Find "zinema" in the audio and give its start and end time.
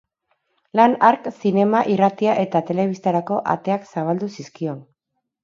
1.41-1.81